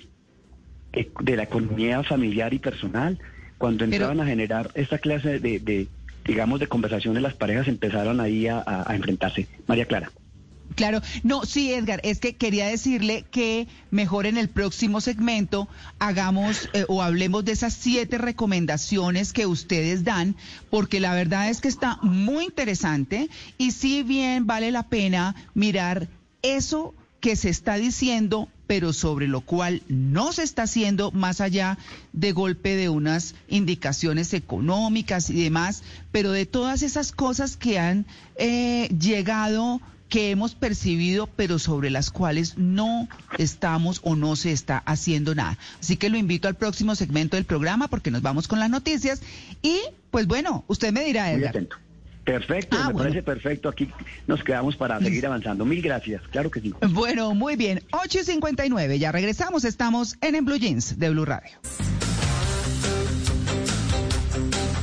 [0.93, 3.19] de la economía familiar y personal.
[3.59, 5.87] Cuando entraban a generar esta clase de,
[6.25, 9.47] digamos, de conversaciones, las parejas empezaron ahí a, enfrentarse.
[9.67, 10.11] María Clara.
[10.75, 16.71] Claro, no, sí, Edgar, es que quería decirle que mejor en el próximo segmento hagamos
[16.73, 20.35] eh, o hablemos de esas siete recomendaciones que ustedes dan,
[20.71, 23.29] porque la verdad es que está muy interesante
[23.59, 26.09] y si bien vale la pena mirar
[26.41, 31.77] eso que se está diciendo pero sobre lo cual no se está haciendo más allá
[32.15, 38.07] de golpe de unas indicaciones económicas y demás, pero de todas esas cosas que han
[38.37, 44.79] eh, llegado que hemos percibido, pero sobre las cuales no estamos o no se está
[44.79, 45.59] haciendo nada.
[45.79, 49.21] Así que lo invito al próximo segmento del programa porque nos vamos con las noticias
[49.61, 49.81] y
[50.11, 51.51] pues bueno, usted me dirá, Muy Edgar.
[51.51, 51.77] atento.
[52.25, 52.99] Perfecto, Ah, me bueno.
[53.11, 53.69] parece perfecto.
[53.69, 53.89] Aquí
[54.27, 55.65] nos quedamos para seguir avanzando.
[55.65, 56.73] Mil gracias, claro que sí.
[56.91, 57.83] Bueno, muy bien.
[57.93, 59.65] 8 y 59, ya regresamos.
[59.65, 61.51] Estamos en En Blue Jeans de Blue Radio.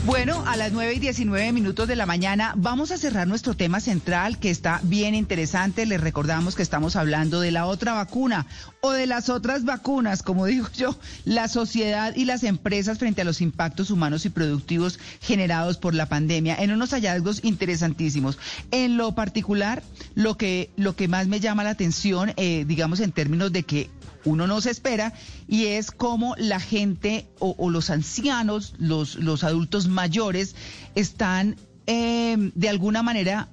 [0.10, 3.80] Bueno, a las 9 y 19 minutos de la mañana vamos a cerrar nuestro tema
[3.80, 5.86] central que está bien interesante.
[5.86, 8.48] Les recordamos que estamos hablando de la otra vacuna
[8.82, 13.24] o de las otras vacunas, como digo yo, la sociedad y las empresas frente a
[13.24, 18.39] los impactos humanos y productivos generados por la pandemia en unos hallazgos interesantísimos.
[18.72, 19.84] En lo particular,
[20.15, 23.91] lo que, lo que más me llama la atención, eh, digamos en términos de que
[24.25, 25.13] uno no se espera
[25.47, 30.55] y es cómo la gente o, o los ancianos, los, los adultos mayores
[30.95, 31.55] están
[31.91, 33.49] eh, de alguna manera,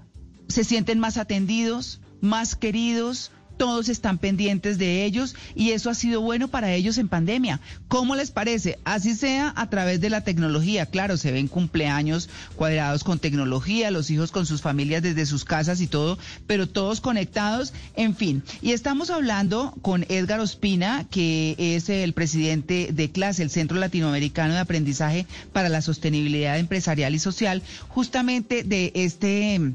[0.48, 3.30] se sienten más atendidos, más queridos.
[3.56, 7.60] Todos están pendientes de ellos y eso ha sido bueno para ellos en pandemia.
[7.88, 8.78] ¿Cómo les parece?
[8.84, 10.86] Así sea a través de la tecnología.
[10.86, 15.80] Claro, se ven cumpleaños cuadrados con tecnología, los hijos con sus familias desde sus casas
[15.80, 18.42] y todo, pero todos conectados, en fin.
[18.60, 24.54] Y estamos hablando con Edgar Ospina, que es el presidente de CLASE, el Centro Latinoamericano
[24.54, 29.74] de Aprendizaje para la Sostenibilidad Empresarial y Social, justamente de este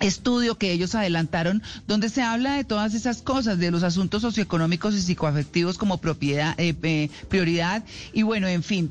[0.00, 4.94] estudio que ellos adelantaron, donde se habla de todas esas cosas, de los asuntos socioeconómicos
[4.94, 8.90] y psicoafectivos como propiedad, eh, eh, prioridad, y bueno, en fin,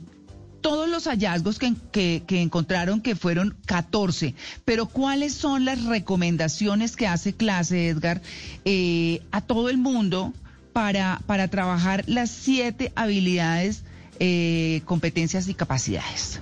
[0.62, 6.96] todos los hallazgos que, que, que encontraron, que fueron 14, pero ¿cuáles son las recomendaciones
[6.96, 8.22] que hace clase, Edgar,
[8.66, 10.34] eh, a todo el mundo
[10.74, 13.84] para, para trabajar las siete habilidades,
[14.20, 16.42] eh, competencias y capacidades?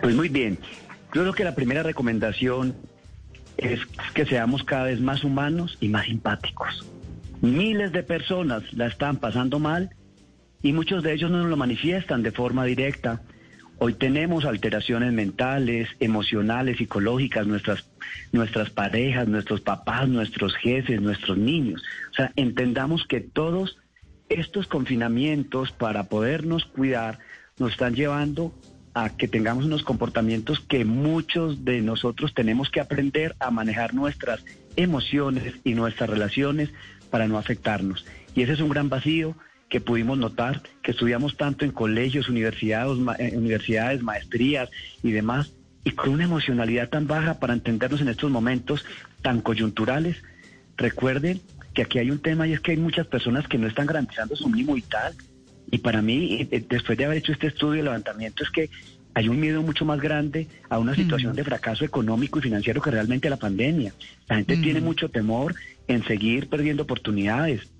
[0.00, 0.58] Pues muy bien.
[1.14, 2.74] Yo creo que la primera recomendación
[3.56, 3.80] es
[4.14, 6.86] que seamos cada vez más humanos y más simpáticos.
[7.40, 9.90] Miles de personas la están pasando mal
[10.62, 13.22] y muchos de ellos no nos lo manifiestan de forma directa.
[13.78, 17.88] Hoy tenemos alteraciones mentales, emocionales, psicológicas, nuestras,
[18.30, 21.82] nuestras parejas, nuestros papás, nuestros jefes, nuestros niños.
[22.12, 23.76] O sea, entendamos que todos
[24.28, 27.18] estos confinamientos para podernos cuidar
[27.58, 28.54] nos están llevando
[28.94, 34.44] a que tengamos unos comportamientos que muchos de nosotros tenemos que aprender a manejar nuestras
[34.76, 36.70] emociones y nuestras relaciones
[37.10, 38.04] para no afectarnos.
[38.34, 39.36] Y ese es un gran vacío
[39.68, 44.68] que pudimos notar, que estudiamos tanto en colegios, universidades, eh, universidades, maestrías
[45.02, 45.52] y demás,
[45.84, 48.84] y con una emocionalidad tan baja para entendernos en estos momentos
[49.22, 50.22] tan coyunturales.
[50.76, 51.40] Recuerden
[51.72, 54.36] que aquí hay un tema y es que hay muchas personas que no están garantizando
[54.36, 55.14] su mínimo vital.
[55.72, 58.68] Y para mí, eh, después de haber hecho este estudio de levantamiento, es que
[59.14, 62.90] hay un miedo mucho más grande a una situación de fracaso económico y financiero que
[62.90, 63.94] realmente a la pandemia.
[64.28, 65.54] La gente tiene mucho temor
[65.88, 67.70] en seguir perdiendo oportunidades,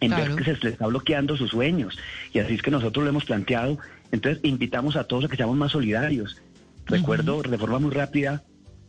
[0.00, 0.34] en Claro.
[0.34, 1.98] ver que se les está bloqueando sus sueños.
[2.32, 3.78] Y así es que nosotros lo hemos planteado.
[4.10, 6.40] Entonces, invitamos a todos a que seamos más solidarios.
[6.86, 8.42] Recuerdo de forma muy rápida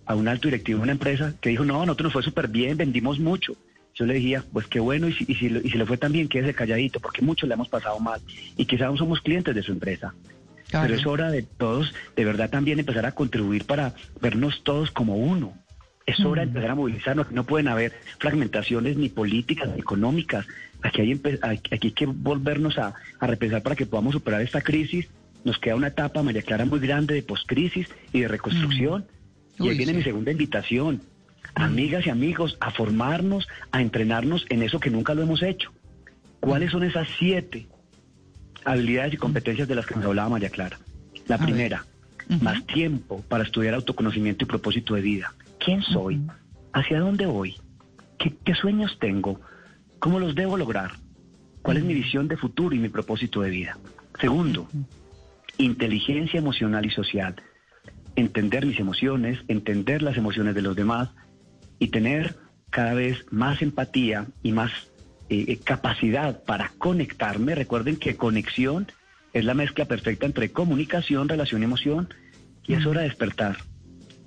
[0.05, 2.77] a un alto directivo de una empresa que dijo, no, nosotros nos fue súper bien,
[2.77, 3.55] vendimos mucho.
[3.95, 5.97] Yo le decía, pues qué bueno, y si, y si, lo- y si le fue
[5.97, 8.19] tan bien, quédese calladito, porque muchos le hemos pasado mal.
[8.57, 10.13] Y quizás aún somos clientes de su empresa.
[10.69, 10.87] Claro.
[10.87, 15.15] Pero es hora de todos, de verdad, también empezar a contribuir para vernos todos como
[15.17, 15.53] uno.
[16.05, 17.31] Es hora de empezar a movilizarnos.
[17.31, 20.45] No pueden haber fragmentaciones ni políticas ni económicas.
[20.81, 25.07] Aquí hay, aquí hay que volvernos a, a repensar para que podamos superar esta crisis.
[25.45, 29.05] Nos queda una etapa, María Clara, muy grande de poscrisis y de reconstrucción.
[29.59, 29.97] Y ahí viene sí.
[29.99, 31.01] mi segunda invitación.
[31.55, 35.71] Amigas y amigos, a formarnos, a entrenarnos en eso que nunca lo hemos hecho.
[36.39, 37.67] ¿Cuáles son esas siete
[38.65, 40.79] habilidades y competencias de las que nos hablaba María Clara?
[41.27, 41.85] La primera,
[42.41, 45.33] más tiempo para estudiar autoconocimiento y propósito de vida.
[45.59, 46.21] ¿Quién soy?
[46.73, 47.55] ¿Hacia dónde voy?
[48.17, 49.39] ¿Qué, qué sueños tengo?
[49.99, 50.91] ¿Cómo los debo lograr?
[51.61, 53.77] ¿Cuál es mi visión de futuro y mi propósito de vida?
[54.19, 54.67] Segundo,
[55.57, 57.35] inteligencia emocional y social.
[58.15, 61.09] Entender mis emociones, entender las emociones de los demás
[61.79, 62.35] y tener
[62.69, 64.71] cada vez más empatía y más
[65.29, 67.55] eh, eh, capacidad para conectarme.
[67.55, 68.87] Recuerden que conexión
[69.33, 72.09] es la mezcla perfecta entre comunicación, relación y emoción
[72.67, 73.57] y es hora de despertar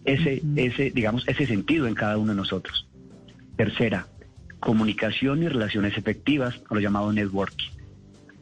[0.05, 2.89] ese, ese, digamos, ese sentido en cada uno de nosotros.
[3.57, 4.07] Tercera,
[4.61, 7.71] comunicación y relaciones efectivas, a lo llamado networking.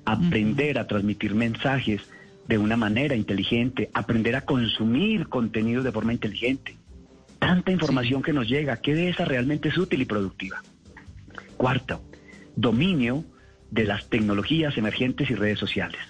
[0.04, 2.02] Aprender a transmitir mensajes
[2.46, 6.76] de una manera inteligente, aprender a consumir contenido de forma inteligente.
[7.46, 10.62] Tanta información que nos llega, ¿qué de esa realmente es útil y productiva?
[11.58, 12.00] Cuarto,
[12.56, 13.22] dominio
[13.70, 16.00] de las tecnologías emergentes y redes sociales.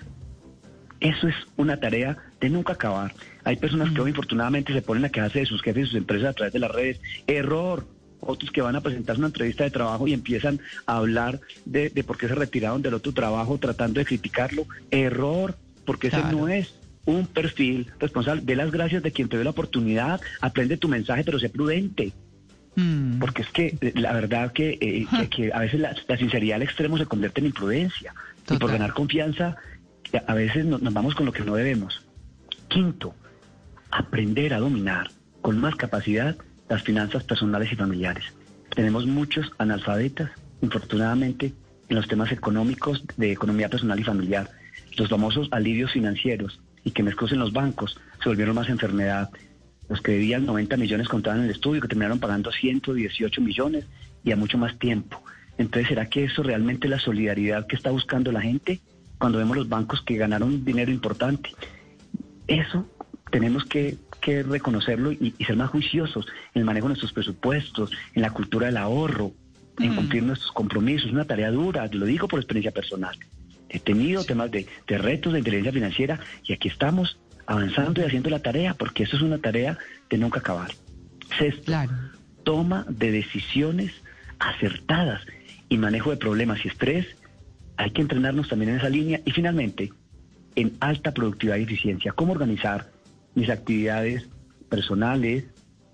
[1.01, 3.15] Eso es una tarea de nunca acabar.
[3.43, 6.29] Hay personas que hoy infortunadamente se ponen a quejarse de sus jefes y sus empresas
[6.31, 7.01] a través de las redes.
[7.27, 7.85] Error.
[8.21, 12.05] otros que van a presentarse una entrevista de trabajo y empiezan a hablar de, de
[12.05, 14.67] por qué se retiraron del otro trabajo tratando de criticarlo.
[14.93, 16.39] Error, porque ese Claro.
[16.39, 18.43] no es un perfil responsable.
[18.43, 22.13] De las gracias de quien te dio la oportunidad, aprende tu mensaje, pero sé prudente.
[22.77, 23.19] Mm.
[23.19, 26.57] Porque es que eh, la verdad que, eh, que, que a veces la, la sinceridad
[26.57, 28.15] al extremo se convierte en imprudencia.
[28.51, 29.57] Y por ganar confianza,
[30.27, 32.03] a veces nos, nos vamos con lo que no debemos.
[32.69, 33.15] Quinto,
[33.91, 36.37] aprender a dominar con más capacidad
[36.69, 38.25] las finanzas personales y familiares.
[38.75, 41.55] Tenemos muchos analfabetas, infortunadamente,
[41.89, 44.51] en los temas económicos de economía personal y familiar.
[44.97, 49.31] Los famosos alivios financieros y que me excusen los bancos se volvieron más enfermedad.
[49.89, 53.87] Los que debían 90 millones contaban en el estudio, que terminaron pagando 118 millones
[54.23, 55.23] y a mucho más tiempo.
[55.59, 58.81] Entonces, ¿será que eso realmente es la solidaridad que está buscando la gente
[59.19, 61.51] cuando vemos los bancos que ganaron dinero importante?
[62.47, 62.89] Eso
[63.31, 67.91] tenemos que, que reconocerlo y, y ser más juiciosos en el manejo de nuestros presupuestos,
[68.15, 69.33] en la cultura del ahorro,
[69.79, 69.97] en Mm.
[69.97, 71.07] cumplir nuestros compromisos.
[71.07, 73.17] Es una tarea dura, lo digo por experiencia personal.
[73.75, 78.31] He tenido temas de, de retos de inteligencia financiera y aquí estamos avanzando y haciendo
[78.31, 79.77] la tarea, porque eso es una tarea
[80.09, 80.71] de nunca acabar.
[81.39, 81.93] Sexto, Claro.
[82.45, 83.93] toma de decisiones
[84.39, 85.23] acertadas
[85.69, 87.07] y manejo de problemas y estrés.
[87.77, 89.21] Hay que entrenarnos también en esa línea.
[89.25, 89.93] Y finalmente,
[90.55, 92.13] en alta productividad y eficiencia.
[92.13, 92.91] ¿Cómo organizar
[93.35, 94.29] mis actividades
[94.69, 95.45] personales,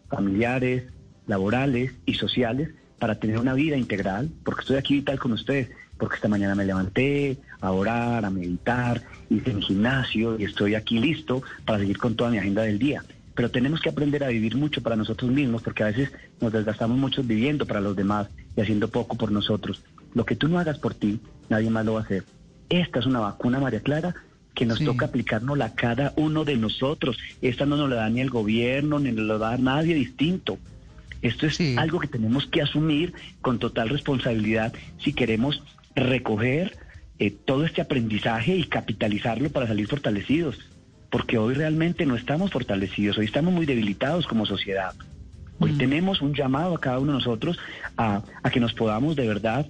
[0.08, 0.84] familiares,
[1.26, 4.30] laborales y sociales para tener una vida integral?
[4.44, 9.02] Porque estoy aquí vital con ustedes, porque esta mañana me levanté a orar, a meditar,
[9.28, 13.04] hice mi gimnasio y estoy aquí listo para seguir con toda mi agenda del día.
[13.34, 16.10] Pero tenemos que aprender a vivir mucho para nosotros mismos, porque a veces
[16.40, 19.82] nos desgastamos mucho viviendo para los demás y haciendo poco por nosotros.
[20.14, 22.24] Lo que tú no hagas por ti, nadie más lo va a hacer.
[22.68, 24.14] Esta es una vacuna, María Clara,
[24.54, 24.84] que nos Sí.
[24.84, 27.18] toca aplicárnosla a cada uno de nosotros.
[27.40, 30.58] Esta no nos la da ni el gobierno, ni nos la da nadie distinto.
[31.22, 31.74] Esto es Sí.
[31.78, 35.62] algo que tenemos que asumir con total responsabilidad si queremos
[35.94, 36.76] recoger
[37.18, 40.58] eh, todo este aprendizaje y capitalizarlo para salir fortalecidos.
[41.10, 44.94] Porque hoy realmente no estamos fortalecidos, hoy estamos muy debilitados como sociedad.
[45.58, 45.78] Hoy Mm.
[45.78, 47.58] tenemos un llamado a cada uno de nosotros
[47.96, 49.66] a, a que nos podamos de verdad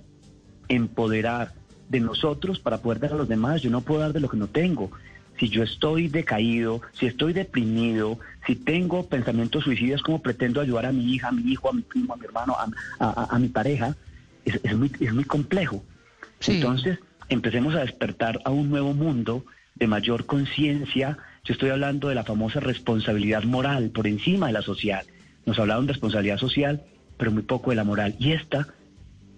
[0.68, 1.52] empoderar
[1.88, 3.62] de nosotros para poder dar a los demás.
[3.62, 4.90] Yo no puedo dar de lo que no tengo.
[5.38, 10.92] Si yo estoy decaído, si estoy deprimido, si tengo pensamientos suicidas, ¿cómo pretendo ayudar a
[10.92, 12.64] mi hija, a mi hijo, a mi primo, a mi hermano, a,
[13.04, 13.96] a- a- a mi pareja?
[14.44, 15.82] Es, es muy, es muy complejo.
[16.40, 16.56] Sí.
[16.56, 16.98] Entonces,
[17.28, 21.18] empecemos a despertar a un nuevo mundo de mayor conciencia.
[21.44, 25.06] Yo estoy hablando de la famosa responsabilidad moral por encima de la social.
[25.46, 26.82] Nos hablaron de responsabilidad social,
[27.16, 28.14] pero muy poco de la moral.
[28.18, 28.68] Y esta,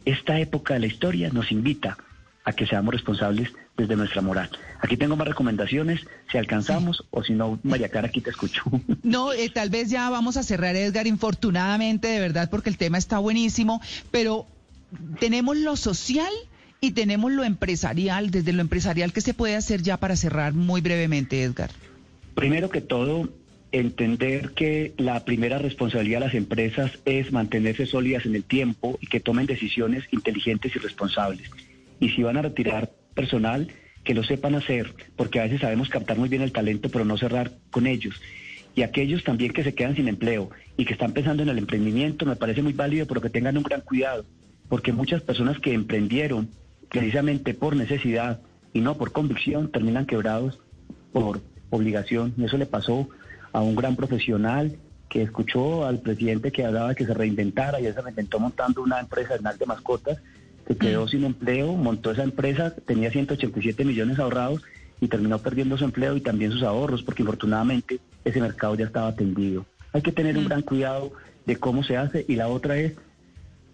[0.05, 1.97] esta época de la historia nos invita
[2.45, 4.51] a que seamos responsables desde nuestra moral.
[4.81, 8.63] Aquí tengo más recomendaciones, si alcanzamos, o si no, María Clara, aquí te escucho.
[9.03, 12.99] No, eh, tal vez ya vamos a cerrar, Edgar, infortunadamente, de verdad, porque el tema
[12.99, 14.47] está buenísimo, pero
[15.19, 16.33] tenemos lo social
[16.83, 18.31] y tenemos lo empresarial.
[18.31, 21.71] Desde lo empresarial, ¿qué se puede hacer ya para cerrar muy brevemente, Edgar?
[22.35, 23.31] Primero que todo,
[23.71, 29.07] entender que la primera responsabilidad de las empresas es mantenerse sólidas en el tiempo y
[29.07, 31.49] que tomen decisiones inteligentes y responsables.
[32.01, 33.69] Y si van a retirar personal,
[34.03, 37.17] que lo sepan hacer, porque a veces sabemos captar muy bien el talento, pero no
[37.17, 38.21] cerrar con ellos.
[38.75, 42.27] Y aquellos también que se quedan sin empleo y que están pensando en el emprendimiento,
[42.27, 44.25] me parece muy válido, pero que tengan un gran cuidado,
[44.69, 46.49] porque muchas personas que emprendieron
[46.93, 48.41] precisamente por necesidad
[48.75, 50.61] y no por convicción terminan quebrados
[51.13, 52.35] por obligación.
[52.37, 53.09] Y eso le pasó
[53.53, 54.77] a un gran profesional
[55.09, 58.83] que escuchó al presidente que hablaba de que se reinventara y él se reinventó montando
[58.83, 60.19] una empresa de mascotas,
[60.69, 64.63] se quedó sin empleo, montó esa empresa, tenía 187 millones ahorrados
[65.01, 69.09] y terminó perdiendo su empleo y también sus ahorros porque infortunadamente ese mercado ya estaba
[69.09, 69.65] atendido.
[69.95, 71.13] Hay que tener un gran cuidado
[71.47, 72.93] de cómo se hace y la otra es,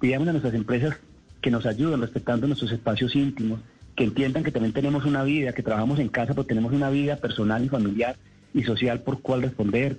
[0.01, 0.97] pidamos a nuestras empresas
[1.41, 3.61] que nos ayuden respetando nuestros espacios íntimos,
[3.95, 7.17] que entiendan que también tenemos una vida, que trabajamos en casa, pero tenemos una vida
[7.17, 8.17] personal y familiar
[8.55, 9.99] y social por cual responder.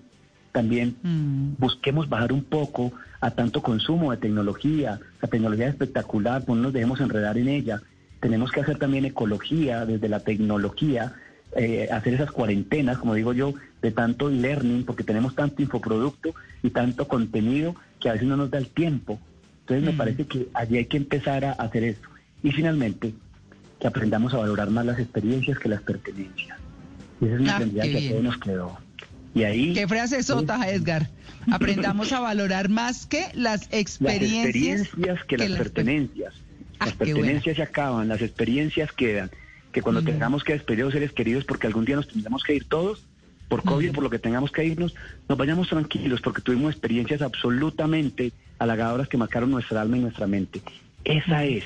[0.52, 1.56] También Mm.
[1.58, 5.00] busquemos bajar un poco a tanto consumo de tecnología.
[5.22, 7.82] La tecnología es espectacular, pues no nos dejemos enredar en ella.
[8.20, 11.14] Tenemos que hacer también ecología desde la tecnología,
[11.56, 16.34] eh, hacer esas cuarentenas, como digo yo, de tanto e-learning, porque tenemos tanto infoproducto
[16.64, 19.20] y tanto contenido que a veces no nos da el tiempo.
[19.70, 19.98] Entonces me Mm.
[19.98, 22.02] parece que allí hay que empezar a hacer eso.
[22.42, 23.14] Y finalmente,
[23.80, 26.58] que aprendamos a valorar más las experiencias que las pertenencias.
[27.22, 28.78] Y esa es una Ah, que a todos nos quedó.
[29.36, 29.74] Y ahí...
[29.74, 31.10] Qué frase sota, Edgar.
[31.52, 36.34] Aprendamos a valorar más que las Las experiencias, experiencias que, las las per- pertenencias.
[36.80, 39.30] Ah, las pertenencias se acaban, las experiencias quedan.
[39.72, 40.06] Que cuando Mm.
[40.06, 43.04] tengamos que despedir a los seres queridos, porque algún día nos tendremos que ir todos,
[43.50, 44.96] por COVID, por lo que tengamos que irnos,
[45.28, 50.62] nos vayamos tranquilos porque tuvimos experiencias absolutamente halagadoras que marcaron nuestra alma y nuestra mente.
[51.04, 51.64] Esa es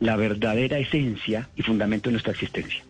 [0.00, 2.82] la verdadera esencia y fundamento de nuestra existencia.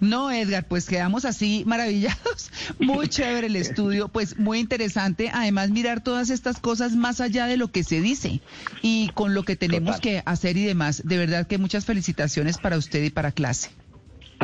[0.00, 2.50] No, Edgar, pues quedamos así maravillados.
[2.78, 5.30] Muy chévere el estudio, pues muy interesante.
[5.32, 8.40] Además, mirar todas estas cosas más allá de lo que se dice
[8.82, 11.02] y con lo que tenemos que hacer y demás.
[11.04, 13.70] De verdad que muchas felicitaciones para usted y para clase.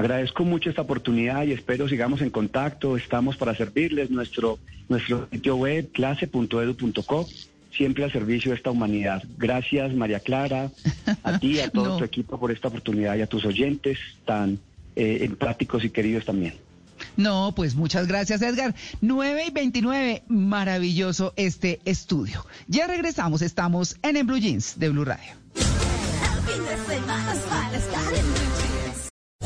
[0.01, 2.96] Agradezco mucho esta oportunidad y espero sigamos en contacto.
[2.96, 4.11] Estamos para servirles.
[4.11, 7.28] Nuestro, nuestro sitio web, clase.edu.co,
[7.70, 9.22] siempre al servicio de esta humanidad.
[9.36, 10.70] Gracias, María Clara,
[11.22, 14.59] a ti, a todo tu equipo por esta oportunidad y a tus oyentes tan
[14.96, 16.55] eh, empáticos y queridos también.
[17.18, 18.74] No, pues muchas gracias, Edgar.
[19.03, 22.46] 9 y 29, maravilloso este estudio.
[22.68, 25.34] Ya regresamos, estamos en En Blue Jeans de Blue Radio.